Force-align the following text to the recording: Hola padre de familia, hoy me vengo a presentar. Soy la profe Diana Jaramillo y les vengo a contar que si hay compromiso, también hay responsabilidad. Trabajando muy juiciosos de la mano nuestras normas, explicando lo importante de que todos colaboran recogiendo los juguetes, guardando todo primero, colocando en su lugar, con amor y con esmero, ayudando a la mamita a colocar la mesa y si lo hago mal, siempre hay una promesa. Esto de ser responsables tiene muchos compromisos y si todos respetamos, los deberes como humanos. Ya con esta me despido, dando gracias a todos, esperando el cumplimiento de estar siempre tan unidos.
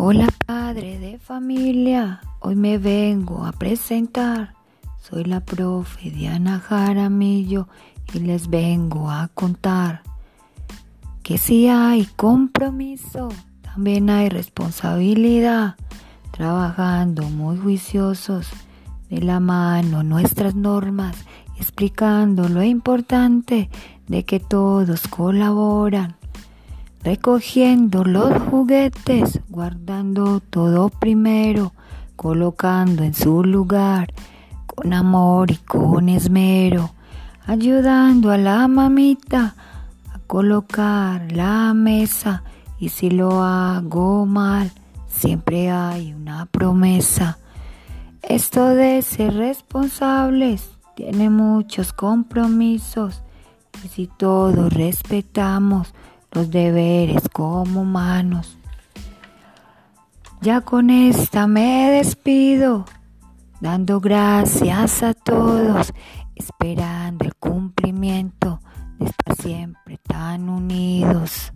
Hola 0.00 0.28
padre 0.46 0.96
de 1.00 1.18
familia, 1.18 2.20
hoy 2.38 2.54
me 2.54 2.78
vengo 2.78 3.44
a 3.44 3.50
presentar. 3.50 4.54
Soy 5.00 5.24
la 5.24 5.40
profe 5.40 6.12
Diana 6.12 6.60
Jaramillo 6.60 7.66
y 8.14 8.20
les 8.20 8.48
vengo 8.48 9.10
a 9.10 9.26
contar 9.26 10.04
que 11.24 11.36
si 11.36 11.66
hay 11.66 12.04
compromiso, 12.14 13.30
también 13.60 14.08
hay 14.08 14.28
responsabilidad. 14.28 15.74
Trabajando 16.30 17.24
muy 17.24 17.58
juiciosos 17.58 18.48
de 19.10 19.20
la 19.20 19.40
mano 19.40 20.04
nuestras 20.04 20.54
normas, 20.54 21.16
explicando 21.56 22.48
lo 22.48 22.62
importante 22.62 23.68
de 24.06 24.24
que 24.24 24.38
todos 24.38 25.08
colaboran 25.08 26.17
recogiendo 27.08 28.04
los 28.04 28.30
juguetes, 28.50 29.40
guardando 29.48 30.40
todo 30.40 30.90
primero, 30.90 31.72
colocando 32.16 33.02
en 33.02 33.14
su 33.14 33.42
lugar, 33.42 34.12
con 34.66 34.92
amor 34.92 35.50
y 35.50 35.56
con 35.56 36.10
esmero, 36.10 36.90
ayudando 37.46 38.30
a 38.30 38.36
la 38.36 38.68
mamita 38.68 39.54
a 40.12 40.18
colocar 40.26 41.32
la 41.32 41.72
mesa 41.72 42.42
y 42.78 42.90
si 42.90 43.08
lo 43.08 43.42
hago 43.42 44.26
mal, 44.26 44.70
siempre 45.08 45.70
hay 45.70 46.12
una 46.12 46.44
promesa. 46.44 47.38
Esto 48.20 48.68
de 48.68 49.00
ser 49.00 49.32
responsables 49.32 50.68
tiene 50.94 51.30
muchos 51.30 51.94
compromisos 51.94 53.22
y 53.82 53.88
si 53.88 54.06
todos 54.08 54.70
respetamos, 54.74 55.94
los 56.32 56.50
deberes 56.50 57.28
como 57.32 57.82
humanos. 57.82 58.58
Ya 60.40 60.60
con 60.60 60.90
esta 60.90 61.46
me 61.46 61.90
despido, 61.90 62.84
dando 63.60 64.00
gracias 64.00 65.02
a 65.02 65.14
todos, 65.14 65.92
esperando 66.36 67.24
el 67.24 67.34
cumplimiento 67.34 68.60
de 68.98 69.06
estar 69.06 69.34
siempre 69.36 69.98
tan 69.98 70.48
unidos. 70.48 71.52